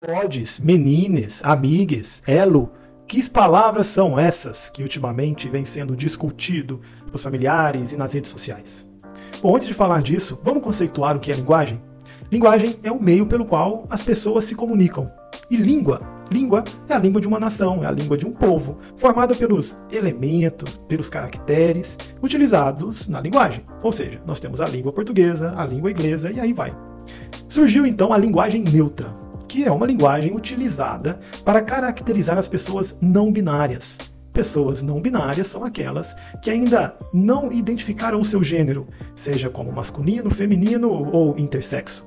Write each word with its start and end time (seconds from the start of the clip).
Podes, 0.00 0.60
menines, 0.60 1.42
amigues, 1.44 2.22
elo. 2.24 2.70
Que 3.08 3.28
palavras 3.28 3.88
são 3.88 4.16
essas 4.16 4.70
que 4.70 4.80
ultimamente 4.80 5.48
vem 5.48 5.64
sendo 5.64 5.96
discutido 5.96 6.80
pelos 7.04 7.20
familiares 7.20 7.92
e 7.92 7.96
nas 7.96 8.12
redes 8.12 8.30
sociais? 8.30 8.86
Bom, 9.42 9.56
antes 9.56 9.66
de 9.66 9.74
falar 9.74 10.00
disso, 10.00 10.40
vamos 10.44 10.62
conceituar 10.62 11.16
o 11.16 11.18
que 11.18 11.32
é 11.32 11.34
linguagem? 11.34 11.82
Linguagem 12.30 12.76
é 12.84 12.92
o 12.92 13.02
meio 13.02 13.26
pelo 13.26 13.44
qual 13.44 13.86
as 13.90 14.04
pessoas 14.04 14.44
se 14.44 14.54
comunicam. 14.54 15.10
E 15.50 15.56
língua? 15.56 16.00
Língua 16.30 16.62
é 16.88 16.94
a 16.94 16.98
língua 16.98 17.20
de 17.20 17.26
uma 17.26 17.40
nação, 17.40 17.82
é 17.82 17.86
a 17.88 17.90
língua 17.90 18.16
de 18.16 18.24
um 18.24 18.30
povo, 18.30 18.78
formada 18.96 19.34
pelos 19.34 19.76
elementos, 19.90 20.76
pelos 20.86 21.10
caracteres 21.10 21.98
utilizados 22.22 23.08
na 23.08 23.20
linguagem. 23.20 23.64
Ou 23.82 23.90
seja, 23.90 24.20
nós 24.24 24.38
temos 24.38 24.60
a 24.60 24.66
língua 24.66 24.92
portuguesa, 24.92 25.54
a 25.56 25.66
língua 25.66 25.90
inglesa 25.90 26.30
e 26.30 26.38
aí 26.38 26.52
vai. 26.52 26.72
Surgiu 27.48 27.84
então 27.84 28.12
a 28.12 28.18
linguagem 28.18 28.62
neutra, 28.62 29.08
que 29.48 29.64
é 29.64 29.72
uma 29.72 29.86
linguagem 29.86 30.36
utilizada 30.36 31.18
para 31.44 31.62
caracterizar 31.62 32.36
as 32.36 32.46
pessoas 32.46 32.96
não 33.00 33.32
binárias. 33.32 33.96
Pessoas 34.32 34.82
não 34.82 35.00
binárias 35.00 35.46
são 35.46 35.64
aquelas 35.64 36.14
que 36.42 36.50
ainda 36.50 36.94
não 37.12 37.50
identificaram 37.50 38.20
o 38.20 38.24
seu 38.24 38.44
gênero, 38.44 38.86
seja 39.16 39.48
como 39.48 39.72
masculino, 39.72 40.30
feminino 40.30 40.90
ou 40.90 41.36
intersexo. 41.38 42.06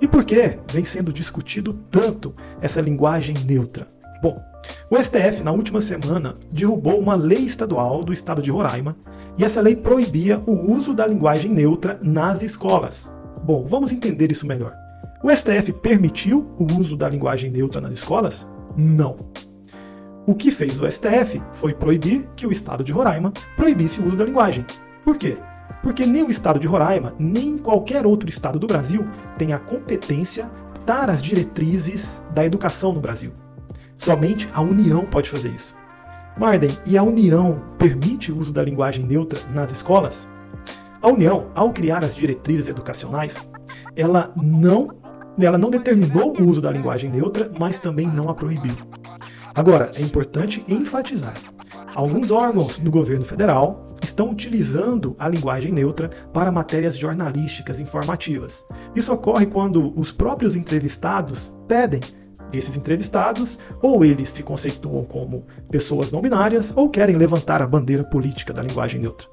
E 0.00 0.06
por 0.06 0.24
que 0.24 0.58
vem 0.70 0.84
sendo 0.84 1.12
discutido 1.12 1.72
tanto 1.90 2.34
essa 2.60 2.80
linguagem 2.80 3.34
neutra? 3.46 3.88
Bom, 4.22 4.40
o 4.90 5.02
STF, 5.02 5.42
na 5.42 5.50
última 5.50 5.80
semana, 5.80 6.36
derrubou 6.52 6.98
uma 7.00 7.14
lei 7.14 7.44
estadual 7.44 8.04
do 8.04 8.12
estado 8.12 8.42
de 8.42 8.50
Roraima 8.50 8.96
e 9.38 9.44
essa 9.44 9.60
lei 9.60 9.74
proibia 9.74 10.38
o 10.46 10.72
uso 10.72 10.94
da 10.94 11.06
linguagem 11.06 11.50
neutra 11.50 11.98
nas 12.02 12.42
escolas. 12.42 13.10
Bom, 13.42 13.64
vamos 13.66 13.90
entender 13.90 14.30
isso 14.30 14.46
melhor. 14.46 14.83
O 15.24 15.34
STF 15.34 15.72
permitiu 15.72 16.46
o 16.58 16.66
uso 16.78 16.98
da 16.98 17.08
linguagem 17.08 17.50
neutra 17.50 17.80
nas 17.80 17.92
escolas? 17.92 18.46
Não. 18.76 19.16
O 20.26 20.34
que 20.34 20.50
fez 20.50 20.78
o 20.78 20.86
STF 20.86 21.40
foi 21.54 21.72
proibir 21.72 22.28
que 22.36 22.46
o 22.46 22.50
estado 22.50 22.84
de 22.84 22.92
Roraima 22.92 23.32
proibisse 23.56 24.00
o 24.00 24.06
uso 24.06 24.16
da 24.16 24.24
linguagem. 24.26 24.66
Por 25.02 25.16
quê? 25.16 25.38
Porque 25.82 26.04
nem 26.04 26.24
o 26.24 26.28
estado 26.28 26.60
de 26.60 26.66
Roraima, 26.66 27.14
nem 27.18 27.56
qualquer 27.56 28.04
outro 28.04 28.28
estado 28.28 28.58
do 28.58 28.66
Brasil 28.66 29.08
tem 29.38 29.54
a 29.54 29.58
competência 29.58 30.46
dar 30.84 31.08
as 31.08 31.22
diretrizes 31.22 32.22
da 32.34 32.44
educação 32.44 32.92
no 32.92 33.00
Brasil. 33.00 33.32
Somente 33.96 34.46
a 34.52 34.60
União 34.60 35.06
pode 35.06 35.30
fazer 35.30 35.48
isso. 35.48 35.74
Marden, 36.36 36.76
e 36.84 36.98
a 36.98 37.02
União 37.02 37.62
permite 37.78 38.30
o 38.30 38.38
uso 38.38 38.52
da 38.52 38.62
linguagem 38.62 39.06
neutra 39.06 39.40
nas 39.54 39.72
escolas? 39.72 40.28
A 41.00 41.08
União, 41.08 41.46
ao 41.54 41.72
criar 41.72 42.04
as 42.04 42.14
diretrizes 42.14 42.68
educacionais, 42.68 43.48
ela 43.96 44.30
não 44.36 45.02
ela 45.38 45.58
não 45.58 45.70
determinou 45.70 46.36
o 46.38 46.44
uso 46.44 46.60
da 46.60 46.70
linguagem 46.70 47.10
neutra, 47.10 47.50
mas 47.58 47.78
também 47.78 48.06
não 48.06 48.28
a 48.28 48.34
proibiu. 48.34 48.74
Agora, 49.54 49.90
é 49.94 50.02
importante 50.02 50.64
enfatizar: 50.68 51.34
alguns 51.94 52.30
órgãos 52.30 52.78
do 52.78 52.90
governo 52.90 53.24
federal 53.24 53.86
estão 54.02 54.30
utilizando 54.30 55.16
a 55.18 55.28
linguagem 55.28 55.72
neutra 55.72 56.10
para 56.32 56.52
matérias 56.52 56.96
jornalísticas 56.96 57.80
informativas. 57.80 58.64
Isso 58.94 59.12
ocorre 59.12 59.46
quando 59.46 59.98
os 59.98 60.12
próprios 60.12 60.54
entrevistados 60.54 61.52
pedem. 61.66 62.00
Esses 62.52 62.76
entrevistados, 62.76 63.58
ou 63.82 64.04
eles 64.04 64.28
se 64.28 64.42
conceituam 64.42 65.02
como 65.04 65.44
pessoas 65.68 66.12
não 66.12 66.20
binárias, 66.20 66.72
ou 66.76 66.88
querem 66.88 67.16
levantar 67.16 67.60
a 67.60 67.66
bandeira 67.66 68.04
política 68.04 68.52
da 68.52 68.62
linguagem 68.62 69.00
neutra. 69.00 69.26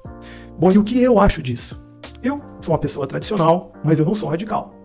Bom, 0.58 0.72
e 0.72 0.78
o 0.78 0.82
que 0.82 1.00
eu 1.00 1.20
acho 1.20 1.40
disso? 1.40 1.80
Eu 2.20 2.40
sou 2.60 2.72
uma 2.72 2.80
pessoa 2.80 3.06
tradicional, 3.06 3.72
mas 3.84 4.00
eu 4.00 4.06
não 4.06 4.14
sou 4.14 4.28
radical. 4.28 4.81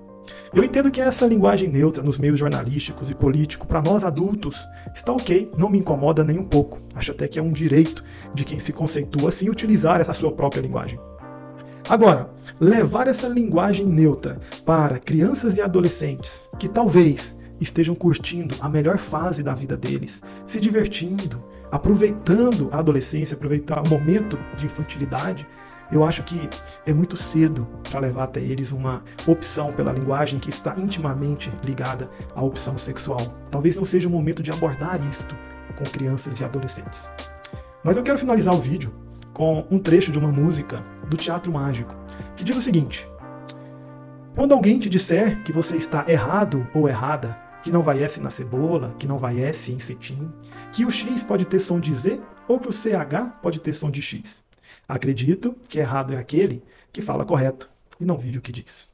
Eu 0.53 0.64
entendo 0.64 0.92
que 0.92 1.02
essa 1.02 1.25
linguagem 1.25 1.70
neutra 1.70 2.03
nos 2.03 2.17
meios 2.17 2.39
jornalísticos 2.39 3.09
e 3.09 3.16
políticos, 3.16 3.67
para 3.67 3.81
nós 3.81 4.03
adultos, 4.03 4.58
está 4.94 5.11
ok, 5.11 5.52
não 5.58 5.70
me 5.70 5.80
incomoda 5.80 6.23
nem 6.23 6.38
um 6.38 6.45
pouco. 6.45 6.80
Acho 6.95 7.11
até 7.11 7.28
que 7.28 7.38
é 7.39 7.42
um 7.42 7.52
direito 7.52 8.03
de 8.33 8.44
quem 8.44 8.59
se 8.59 8.73
conceitua 8.73 9.30
assim 9.30 9.50
utilizar 9.50 10.00
essa 10.02 10.14
sua 10.14 10.31
própria 10.31 10.61
linguagem. 10.61 11.00
Agora, 11.89 12.30
levar 12.60 13.08
essa 13.08 13.27
linguagem 13.27 13.86
neutra 13.86 14.39
para 14.66 14.99
crianças 14.99 15.55
e 15.55 15.61
adolescentes 15.61 16.49
que 16.60 16.67
talvez 16.67 17.37
estejam 17.61 17.95
curtindo 17.95 18.55
a 18.60 18.70
melhor 18.70 18.98
fase 18.98 19.42
da 19.42 19.55
vida 19.55 19.77
deles, 19.77 20.21
se 20.45 20.60
divertindo, 20.60 21.42
aproveitando 21.71 22.70
a 22.71 22.80
adolescência, 22.80 23.36
aproveitar 23.36 23.82
o 23.86 23.89
momento 23.89 24.37
de 24.58 24.66
infantilidade, 24.66 25.48
eu 25.92 26.03
acho 26.03 26.23
que 26.23 26.49
é 26.86 26.93
muito 26.93 27.15
cedo 27.15 27.67
para 27.89 27.99
levar 27.99 28.23
até 28.23 28.42
eles 28.42 28.71
uma 28.71 29.03
opção 29.25 29.71
pela 29.71 29.93
linguagem 29.93 30.39
que 30.39 30.49
está 30.49 30.75
intimamente 30.77 31.52
ligada 31.64 32.09
à 32.36 32.42
opção 32.43 32.77
sexual. 32.77 33.21
Talvez 33.49 33.75
não 33.75 33.86
seja 33.86 34.08
o 34.08 34.11
momento 34.11 34.43
de 34.43 34.52
abordar 34.52 34.99
isto 35.09 35.36
com 35.77 35.83
crianças 35.86 36.39
e 36.39 36.43
adolescentes. 36.43 37.08
Mas 37.83 37.95
eu 37.95 38.03
quero 38.03 38.17
finalizar 38.17 38.53
o 38.53 38.61
vídeo 38.61 38.93
com 39.33 39.65
um 39.70 39.80
trecho 39.80 40.11
de 40.11 40.20
uma 40.20 40.31
música 40.31 40.83
do 41.08 41.15
Teatro 41.15 41.52
Mágico, 41.52 41.95
que 42.36 42.43
diz 42.43 42.58
o 42.58 42.61
seguinte: 42.61 43.08
Quando 44.36 44.54
alguém 44.54 44.80
te 44.80 44.89
disser 44.89 45.42
que 45.43 45.52
você 45.52 45.77
está 45.77 46.04
errado 46.08 46.67
ou 46.73 46.89
errada, 46.89 47.37
que 47.64 47.71
não 47.71 47.81
vai 47.81 48.04
S 48.04 48.19
na 48.19 48.30
cebola, 48.30 48.95
que 48.98 49.08
não 49.08 49.17
vai 49.17 49.39
S 49.39 49.71
em 49.71 49.80
cetim, 49.80 50.31
que 50.73 50.86
o 50.86 50.92
X 50.92 51.23
pode 51.23 51.45
ter 51.45 51.59
som 51.59 51.80
de 51.80 51.93
Z 51.93 52.19
ou 52.48 52.59
que 52.59 52.67
o 52.67 52.73
CH 52.73 53.39
pode 53.42 53.61
ter 53.61 53.73
som 53.73 53.92
de 53.92 54.02
X. 54.02 54.47
Acredito 54.88 55.55
que 55.70 55.80
errado 55.80 56.14
é 56.14 56.17
aquele 56.17 56.64
que 56.92 57.02
fala 57.02 57.26
correto 57.26 57.70
e 58.00 58.05
não 58.05 58.17
vive 58.17 58.38
o 58.38 58.42
que 58.42 58.52
diz. 58.52 58.88